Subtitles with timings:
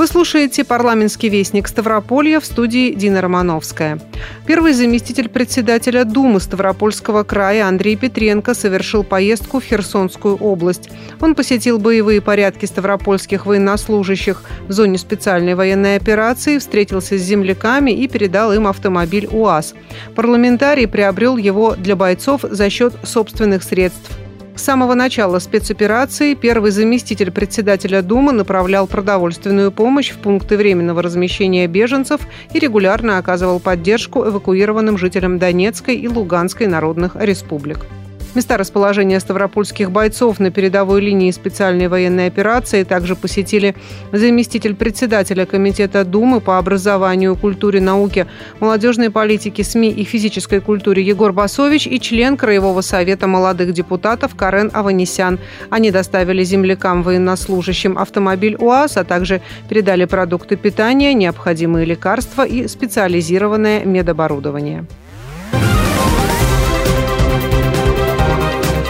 [0.00, 4.00] Вы слушаете парламентский вестник Ставрополья в студии Дина Романовская.
[4.46, 10.88] Первый заместитель председателя Думы Ставропольского края Андрей Петренко совершил поездку в Херсонскую область.
[11.20, 18.08] Он посетил боевые порядки ставропольских военнослужащих в зоне специальной военной операции, встретился с земляками и
[18.08, 19.74] передал им автомобиль УАЗ.
[20.16, 24.10] Парламентарий приобрел его для бойцов за счет собственных средств.
[24.54, 31.66] С самого начала спецоперации первый заместитель председателя Думы направлял продовольственную помощь в пункты временного размещения
[31.66, 32.20] беженцев
[32.52, 37.86] и регулярно оказывал поддержку эвакуированным жителям Донецкой и Луганской народных республик.
[38.34, 43.74] Места расположения ставропольских бойцов на передовой линии специальной военной операции также посетили
[44.12, 48.28] заместитель председателя Комитета Думы по образованию, культуре, науке,
[48.60, 54.70] молодежной политике, СМИ и физической культуре Егор Басович и член Краевого совета молодых депутатов Карен
[54.72, 55.40] Аванесян.
[55.68, 63.84] Они доставили землякам военнослужащим автомобиль УАЗ, а также передали продукты питания, необходимые лекарства и специализированное
[63.84, 64.86] медоборудование.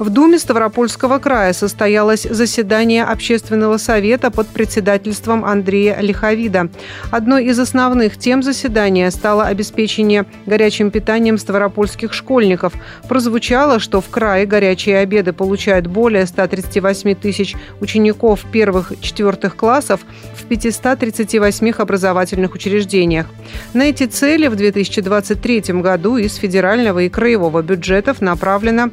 [0.00, 6.70] В Думе Ставропольского края состоялось заседание Общественного совета под председательством Андрея Лиховида.
[7.10, 12.72] Одной из основных тем заседания стало обеспечение горячим питанием ставропольских школьников.
[13.10, 20.00] Прозвучало, что в крае горячие обеды получают более 138 тысяч учеников первых-четвертых классов
[20.34, 23.26] в 538 образовательных учреждениях.
[23.74, 28.90] На эти цели в 2023 году из федерального и краевого бюджетов направлено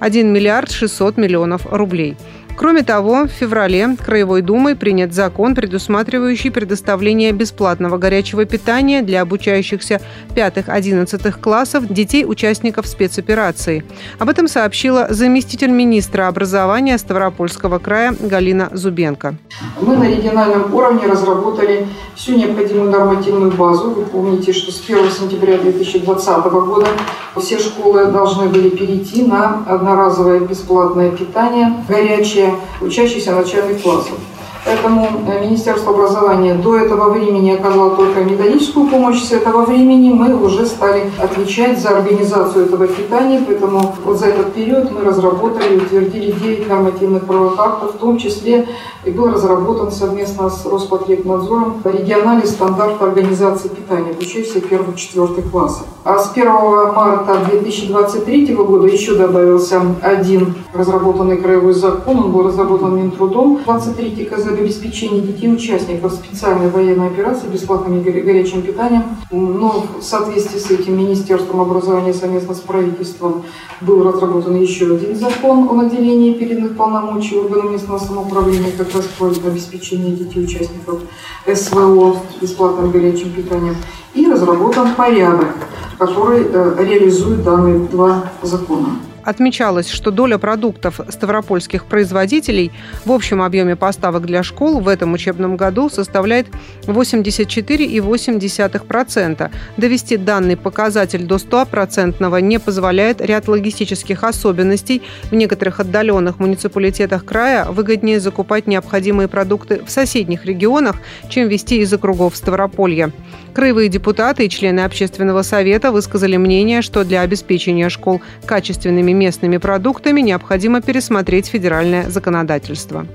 [0.00, 2.16] 1 миллиард 600 миллионов рублей.
[2.56, 10.00] Кроме того, в феврале Краевой Думой принят закон, предусматривающий предоставление бесплатного горячего питания для обучающихся
[10.34, 13.84] 5-11 классов детей-участников спецоперации.
[14.18, 19.36] Об этом сообщила заместитель министра образования Ставропольского края Галина Зубенко.
[19.80, 23.90] Мы на региональном уровне разработали всю необходимую нормативную базу.
[23.90, 26.88] Вы помните, что с 1 сентября 2020 года
[27.36, 32.45] все школы должны были перейти на одноразовое бесплатное питание горячее
[32.80, 34.18] учащихся начальных классов.
[34.66, 39.22] Поэтому э, Министерство образования до этого времени оказало только методическую помощь.
[39.22, 43.40] С этого времени мы уже стали отвечать за организацию этого питания.
[43.46, 48.18] Поэтому вот за этот период мы разработали и утвердили 9 нормативных правовых актов, в том
[48.18, 48.66] числе
[49.04, 55.86] и был разработан совместно с Роспотребнадзором региональный стандарт организации питания обучающихся первых-четвертых классов.
[56.02, 56.46] А с 1
[56.92, 62.18] марта 2023 года еще добавился один разработанный краевой закон.
[62.18, 68.62] Он был разработан Минтрудом 23 КЗ об обеспечении детей участников специальной военной операции бесплатным горячим
[68.62, 69.04] питанием.
[69.30, 73.44] Но в соответствии с этим Министерством образования совместно с правительством
[73.80, 79.26] был разработан еще один закон о наделении передных полномочий органам местного самоуправления как раз по
[79.26, 81.02] обеспечению детей участников
[81.46, 83.76] СВО бесплатным горячим питанием.
[84.14, 85.54] И разработан порядок,
[85.98, 88.98] который э, реализует данные два закона.
[89.26, 92.70] Отмечалось, что доля продуктов ставропольских производителей
[93.04, 96.46] в общем объеме поставок для школ в этом учебном году составляет
[96.84, 99.50] 84,8%.
[99.76, 105.02] Довести данный показатель до 100% не позволяет ряд логистических особенностей.
[105.24, 110.98] В некоторых отдаленных муниципалитетах края выгоднее закупать необходимые продукты в соседних регионах,
[111.28, 113.10] чем вести из округов Ставрополья.
[113.56, 120.20] Краевые депутаты и члены общественного совета высказали мнение, что для обеспечения школ качественными местными продуктами
[120.20, 123.06] необходимо пересмотреть федеральное законодательство.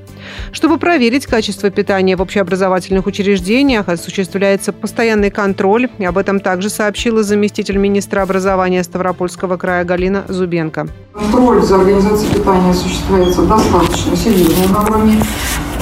[0.51, 5.89] Чтобы проверить качество питания в общеобразовательных учреждениях, осуществляется постоянный контроль.
[5.99, 10.87] Об этом также сообщила заместитель министра образования Ставропольского края Галина Зубенко.
[11.13, 14.85] Контроль за организацией питания осуществляется достаточно серьезно на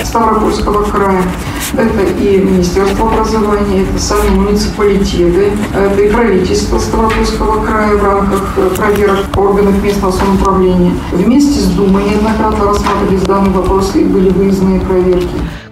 [0.04, 1.24] Ставропольского края.
[1.74, 8.42] Это и Министерство образования, это сами муниципалитеты, это и правительство Ставропольского края в рамках
[8.76, 10.94] проверок органов местного самоуправления.
[11.12, 15.28] Вместе с Думой неоднократно рассматривались данные вопросы и были выездные проверки.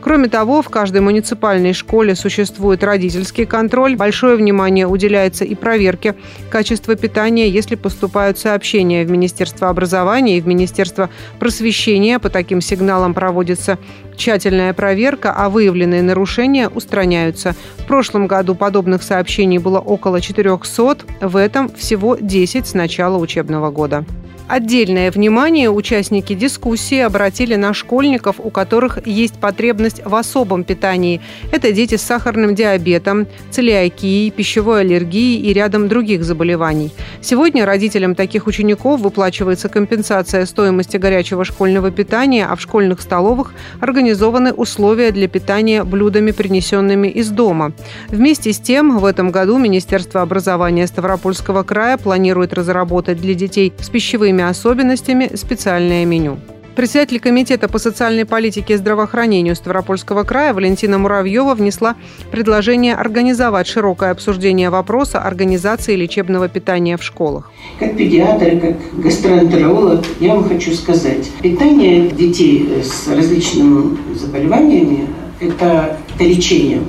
[0.08, 3.98] Кроме того, в каждой муниципальной школе существует родительский контроль.
[3.98, 6.16] Большое внимание уделяется и проверке
[6.50, 11.10] качества питания, если поступают сообщения в Министерство образования и в Министерство
[11.40, 12.20] просвещения.
[12.20, 13.80] По таким сигналам проводится
[14.16, 17.54] тщательная проверка, а выявленные нарушения устраняются.
[17.80, 23.72] В прошлом году подобных сообщений было около 400, в этом всего 10 с начала учебного
[23.72, 24.06] года.
[24.48, 31.20] Отдельное внимание участники дискуссии обратили на школьников, у которых есть потребность в особом питании.
[31.52, 36.92] Это дети с сахарным диабетом, целиакией, пищевой аллергией и рядом других заболеваний.
[37.20, 44.54] Сегодня родителям таких учеников выплачивается компенсация стоимости горячего школьного питания, а в школьных столовых организованы
[44.54, 47.74] условия для питания блюдами, принесенными из дома.
[48.08, 53.90] Вместе с тем, в этом году Министерство образования Ставропольского края планирует разработать для детей с
[53.90, 56.38] пищевыми своими особенностями специальное меню.
[56.76, 61.96] Председатель Комитета по социальной политике и здравоохранению Ставропольского края Валентина Муравьева внесла
[62.32, 67.52] предложение организовать широкое обсуждение вопроса организации лечебного питания в школах.
[67.80, 75.08] Как педиатр, как гастроэнтеролог, я вам хочу сказать, питание детей с различными заболеваниями
[75.40, 76.82] это, это лечение.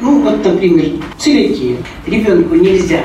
[0.00, 0.86] Ну, вот, например,
[1.18, 1.76] целики.
[2.06, 3.00] Ребенку нельзя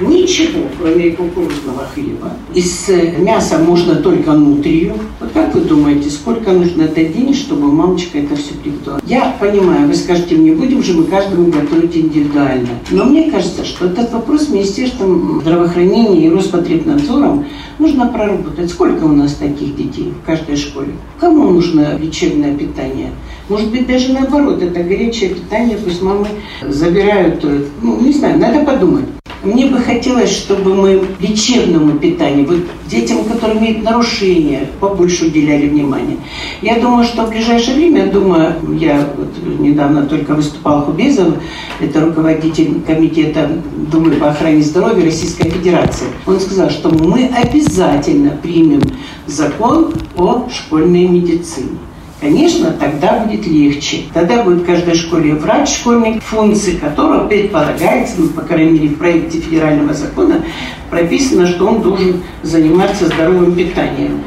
[0.00, 2.32] Ничего, кроме кукурузного хлеба.
[2.52, 4.94] Из э, мяса можно только нутрию.
[5.20, 9.00] Вот как вы думаете, сколько нужно дать денег, чтобы мамочка это все приготовила?
[9.06, 12.70] Я понимаю, вы скажете мне, будем же мы каждому готовить индивидуально.
[12.90, 17.46] Но мне кажется, что этот вопрос Министерством здравоохранения и Роспотребнадзором
[17.78, 18.70] нужно проработать.
[18.70, 20.94] Сколько у нас таких детей в каждой школе?
[21.20, 23.10] Кому нужно лечебное питание?
[23.48, 26.26] Может быть, даже наоборот, это горячее питание, пусть мамы
[26.62, 29.04] забирают, э, ну, не знаю, надо подумать.
[29.42, 36.16] Мне бы хотелось, чтобы мы лечебному питанию, вот детям, которые имеют нарушения, побольше уделяли внимание.
[36.62, 39.28] Я думаю, что в ближайшее время, думаю, я вот
[39.60, 41.34] недавно только выступал Хубезов,
[41.78, 43.50] это руководитель комитета
[43.92, 46.06] Думы по охране здоровья Российской Федерации.
[46.26, 48.80] Он сказал, что мы обязательно примем
[49.26, 51.76] закон о школьной медицине.
[52.24, 54.04] Конечно, тогда будет легче.
[54.14, 58.96] Тогда будет в каждой школе врач, школьник, функции которого предполагается, ну, по крайней мере, в
[58.96, 60.42] проекте федерального закона
[60.88, 64.22] прописано, что он должен заниматься здоровым питанием.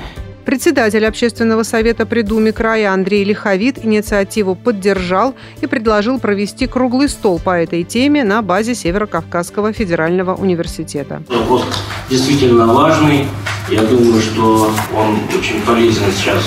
[0.46, 7.40] Председатель общественного совета при Думе края Андрей Лиховит инициативу поддержал и предложил провести круглый стол
[7.44, 11.24] по этой теме на базе Северо-Кавказского федерального университета.
[11.28, 11.66] Вопрос
[12.12, 13.26] действительно важный.
[13.70, 16.44] Я думаю, что он очень полезен сейчас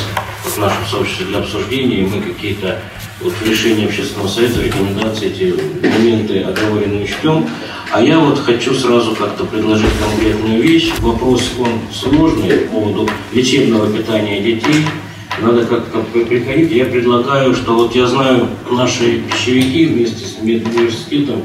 [0.52, 2.78] в нашем сообществе для обсуждения, и мы какие-то
[3.20, 5.54] вот в решении общественного совета, рекомендации, эти
[5.86, 7.46] моменты оговоренные учтем.
[7.92, 10.92] А я вот хочу сразу как-то предложить конкретную вещь.
[11.00, 14.86] Вопрос, он сложный по поводу лечебного питания детей.
[15.40, 16.70] Надо как-то приходить.
[16.72, 21.42] Я предлагаю, что вот я знаю, наши пищевики вместе с медуниверситетом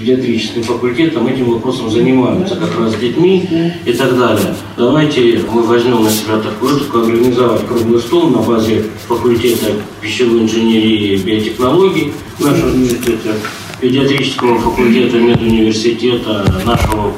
[0.00, 3.48] педиатрическим факультетом этим вопросом занимаются, как раз с детьми
[3.84, 4.54] и так далее.
[4.76, 11.14] Давайте мы возьмем на себя такую роль, организовать круглый стол на базе факультета пищевой инженерии
[11.14, 13.34] и биотехнологий в нашем университете,
[13.80, 17.12] педиатрического факультета медуниверситета, нашего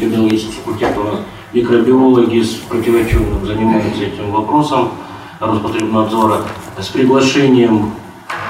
[0.00, 4.90] биологического факультета микробиологи с противочумным занимаются этим вопросом
[5.40, 6.42] Роспотребнадзора
[6.78, 7.92] с приглашением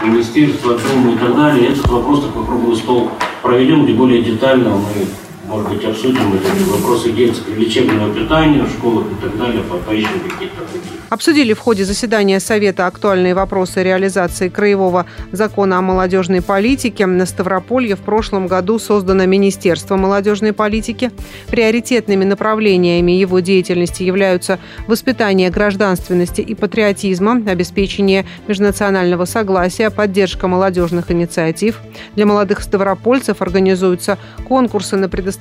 [0.04, 1.70] Министерства, Думы и так далее.
[1.70, 3.10] Этот вопрос такой круглый стол
[3.46, 6.32] проведем, где более детально мы, может быть, обсудим
[6.70, 11.84] вопросы детского лечебного питания в школах и так далее, поищем какие-то такие Обсудили в ходе
[11.84, 17.06] заседания Совета актуальные вопросы реализации Краевого закона о молодежной политике.
[17.06, 21.12] На Ставрополье в прошлом году создано Министерство молодежной политики.
[21.46, 31.78] Приоритетными направлениями его деятельности являются воспитание гражданственности и патриотизма, обеспечение межнационального согласия, поддержка молодежных инициатив.
[32.16, 35.35] Для молодых ставропольцев организуются конкурсы на предоставление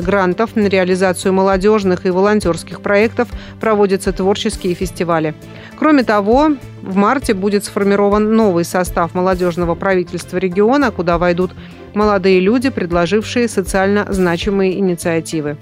[0.00, 3.28] грантов на реализацию молодежных и волонтерских проектов,
[3.60, 5.34] проводятся творческие фестивали.
[5.78, 6.50] Кроме того,
[6.82, 11.52] в марте будет сформирован новый состав молодежного правительства региона, куда войдут
[11.94, 15.56] молодые люди, предложившие социально значимые инициативы.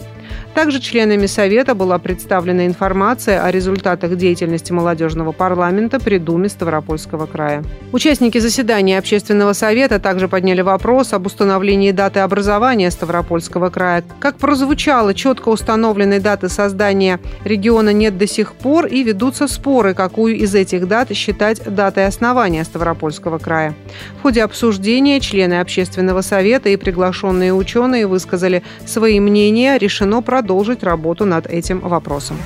[0.58, 7.62] Также членами Совета была представлена информация о результатах деятельности молодежного парламента при Думе Ставропольского края.
[7.92, 14.02] Участники заседания Общественного совета также подняли вопрос об установлении даты образования Ставропольского края.
[14.18, 20.38] Как прозвучало, четко установленной даты создания региона нет до сих пор и ведутся споры, какую
[20.38, 23.76] из этих дат считать датой основания Ставропольского края.
[24.18, 29.78] В ходе обсуждения члены Общественного совета и приглашенные ученые высказали свои мнения.
[29.78, 30.47] Решено продолжить
[30.82, 32.36] работу над этим вопросом.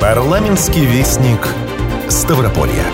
[0.00, 1.48] Парламентский вестник
[2.08, 2.84] Ставрополья.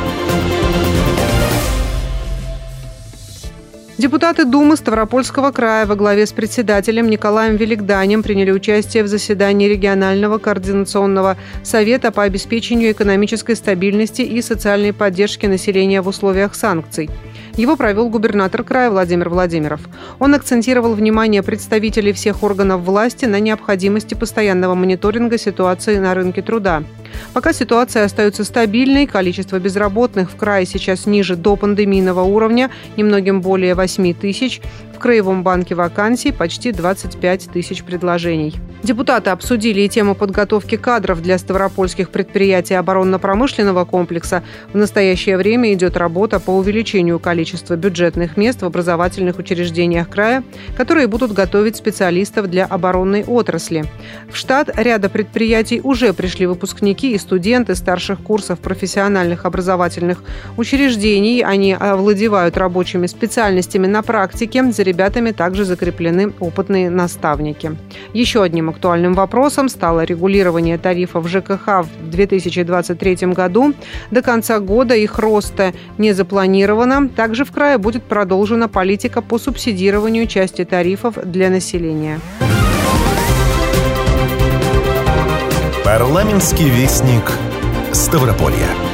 [3.99, 10.39] Депутаты Думы Ставропольского края во главе с председателем Николаем Великданем приняли участие в заседании регионального
[10.39, 17.11] координационного совета по обеспечению экономической стабильности и социальной поддержки населения в условиях санкций.
[17.59, 19.81] Его провел губернатор края Владимир Владимиров.
[20.21, 26.85] Он акцентировал внимание представителей всех органов власти на необходимости постоянного мониторинга ситуации на рынке труда.
[27.33, 33.75] Пока ситуация остается стабильной, количество безработных в крае сейчас ниже до пандемийного уровня, немногим более
[33.75, 34.61] 8 тысяч,
[34.99, 38.57] в Краевом банке вакансий почти 25 тысяч предложений.
[38.83, 44.43] Депутаты обсудили и тему подготовки кадров для ставропольских предприятий оборонно-промышленного комплекса.
[44.73, 50.43] В настоящее время идет работа по увеличению количества бюджетных мест в образовательных учреждениях края,
[50.77, 53.85] которые будут готовить специалистов для оборонной отрасли.
[54.31, 60.23] В штат ряда предприятий уже пришли выпускники и студенты старших курсов профессиональных образовательных
[60.57, 61.43] учреждений.
[61.43, 67.77] Они овладевают рабочими специальностями на практике, ребятами также закреплены опытные наставники.
[68.13, 73.75] Еще одним актуальным вопросом стало регулирование тарифов ЖКХ в 2023 году.
[74.11, 77.09] До конца года их роста не запланировано.
[77.09, 82.21] Также в крае будет продолжена политика по субсидированию части тарифов для населения.
[85.85, 87.33] Парламентский вестник
[87.93, 88.88] Ставрополья.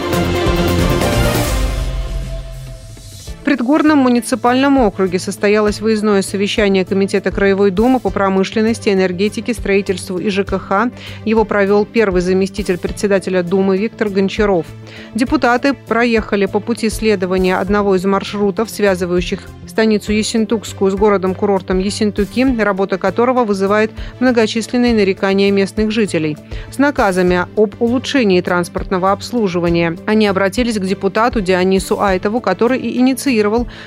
[3.54, 10.90] Предгорном муниципальном округе состоялось выездное совещание Комитета Краевой Думы по промышленности, энергетике, строительству и ЖКХ.
[11.24, 14.66] Его провел первый заместитель председателя Думы Виктор Гончаров.
[15.14, 22.98] Депутаты проехали по пути следования одного из маршрутов, связывающих станицу Ессентукскую с городом-курортом Ессентуки, работа
[22.98, 26.36] которого вызывает многочисленные нарекания местных жителей.
[26.72, 33.43] С наказами об улучшении транспортного обслуживания они обратились к депутату Дионису Айтову, который и инициировал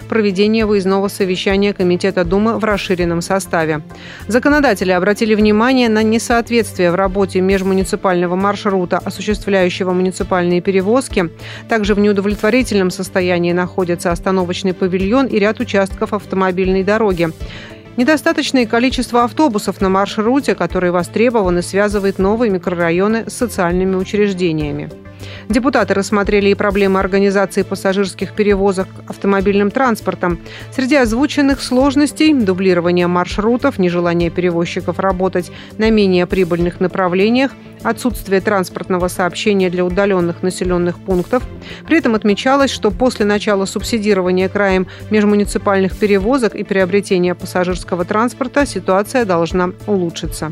[0.09, 3.81] проведение выездного совещания Комитета Думы в расширенном составе.
[4.27, 11.29] Законодатели обратили внимание на несоответствие в работе межмуниципального маршрута, осуществляющего муниципальные перевозки.
[11.69, 17.29] Также в неудовлетворительном состоянии находится остановочный павильон и ряд участков автомобильной дороги.
[17.97, 24.91] Недостаточное количество автобусов на маршруте, который востребован и связывает новые микрорайоны с социальными учреждениями.
[25.49, 30.39] Депутаты рассмотрели и проблемы организации пассажирских перевозок автомобильным транспортом.
[30.71, 37.51] Среди озвученных сложностей– дублирование маршрутов, нежелание перевозчиков работать на менее прибыльных направлениях,
[37.83, 41.43] отсутствие транспортного сообщения для удаленных населенных пунктов.
[41.85, 49.25] При этом отмечалось, что после начала субсидирования краем межмуниципальных перевозок и приобретения пассажирского транспорта ситуация
[49.25, 50.51] должна улучшиться.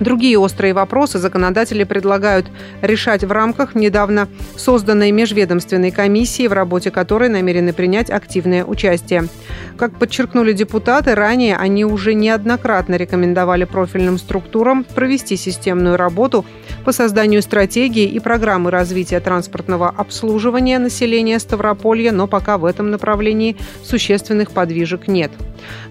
[0.00, 2.46] Другие острые вопросы законодатели предлагают
[2.82, 9.28] решать в рамках недавно созданной межведомственной комиссии, в работе которой намерены принять активное участие.
[9.76, 16.44] Как подчеркнули депутаты, ранее они уже неоднократно рекомендовали профильным структурам провести системную работу
[16.84, 23.56] по созданию стратегии и программы развития транспортного обслуживания населения Ставрополья, но пока в этом направлении
[23.82, 25.30] существенных подвижек нет.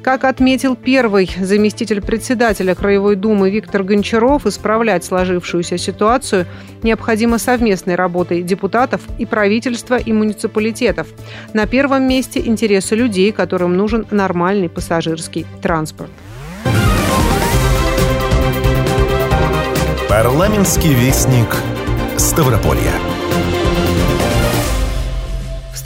[0.02, 6.46] Как отметил первый заместитель председателя Краевой Думы Виктор Гончаров, исправлять сложившуюся ситуацию
[6.84, 11.08] необходимо совместной работой депутатов и правительства и муниципалитетов.
[11.54, 16.12] На первом месте интересы людей, которым нужен нормальный пассажирский транспорт.
[20.10, 21.48] Парламентский вестник
[22.18, 23.15] Ставрополья.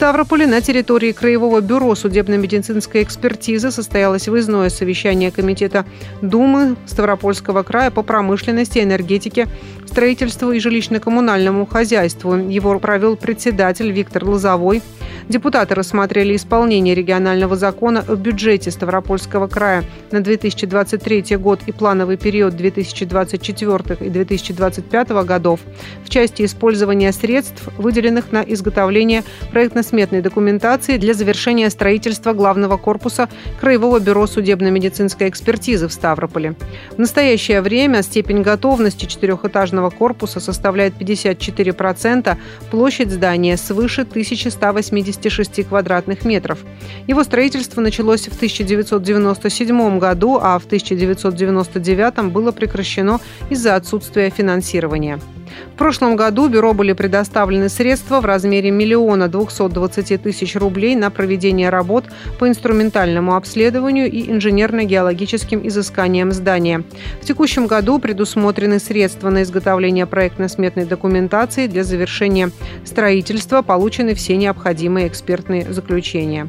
[0.00, 0.46] Ставрополе.
[0.46, 5.84] На территории Краевого бюро судебно-медицинской экспертизы состоялось выездное совещание Комитета
[6.22, 9.46] Думы Ставропольского края по промышленности, энергетике,
[9.90, 12.36] строительству и жилищно-коммунальному хозяйству.
[12.36, 14.82] Его провел председатель Виктор Лозовой.
[15.28, 22.56] Депутаты рассмотрели исполнение регионального закона о бюджете Ставропольского края на 2023 год и плановый период
[22.56, 25.60] 2024 и 2025 годов
[26.04, 33.28] в части использования средств, выделенных на изготовление проектно-сметной документации для завершения строительства главного корпуса
[33.60, 36.54] Краевого бюро судебно-медицинской экспертизы в Ставрополе.
[36.96, 42.36] В настоящее время степень готовности четырехэтажного корпуса составляет 54%,
[42.70, 46.58] площадь здания свыше 1180 56 квадратных метров.
[47.06, 53.20] Его строительство началось в 1997 году, а в 1999 было прекращено
[53.50, 55.18] из-за отсутствия финансирования.
[55.74, 61.70] В прошлом году бюро были предоставлены средства в размере миллиона 220 тысяч рублей на проведение
[61.70, 62.04] работ
[62.38, 66.84] по инструментальному обследованию и инженерно-геологическим изысканиям здания.
[67.22, 72.50] В текущем году предусмотрены средства на изготовление проектно-сметной документации для завершения
[72.84, 76.48] строительства, получены все необходимые экспертные заключения.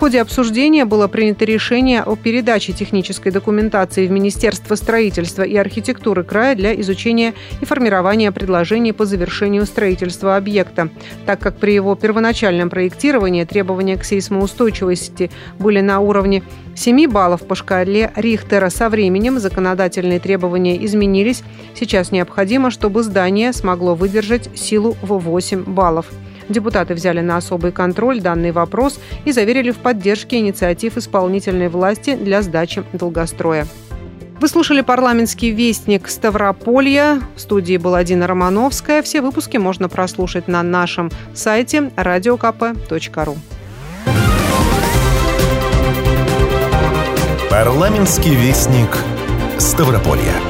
[0.00, 6.54] Ходе обсуждения было принято решение о передаче технической документации в Министерство строительства и архитектуры края
[6.54, 10.88] для изучения и формирования предложений по завершению строительства объекта,
[11.26, 16.44] так как при его первоначальном проектировании требования к сейсмоустойчивости были на уровне
[16.76, 21.42] 7 баллов по шкале Рихтера со временем законодательные требования изменились.
[21.78, 26.06] Сейчас необходимо, чтобы здание смогло выдержать силу в 8 баллов.
[26.50, 32.42] Депутаты взяли на особый контроль данный вопрос и заверили в поддержке инициатив исполнительной власти для
[32.42, 33.66] сдачи долгостроя.
[34.40, 37.20] Вы слушали парламентский вестник Ставрополья.
[37.36, 39.02] В студии была Дина Романовская.
[39.02, 43.36] Все выпуски можно прослушать на нашем сайте radiokp.ru.
[47.48, 48.88] Парламентский вестник
[49.58, 50.49] Ставрополья.